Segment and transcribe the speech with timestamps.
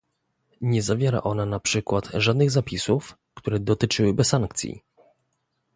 [0.61, 4.81] Nie zawiera ona na przykład żadnych zapisów, które dotyczyłyby sankcji